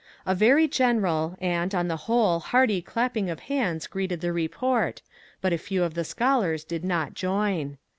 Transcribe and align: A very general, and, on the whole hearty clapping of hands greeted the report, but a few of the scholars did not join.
A 0.25 0.33
very 0.33 0.67
general, 0.67 1.37
and, 1.39 1.75
on 1.75 1.87
the 1.87 1.95
whole 2.09 2.39
hearty 2.39 2.81
clapping 2.81 3.29
of 3.29 3.41
hands 3.41 3.85
greeted 3.85 4.19
the 4.19 4.33
report, 4.33 5.03
but 5.41 5.53
a 5.53 5.59
few 5.59 5.83
of 5.83 5.93
the 5.93 6.03
scholars 6.03 6.63
did 6.63 6.83
not 6.83 7.13
join. 7.13 7.77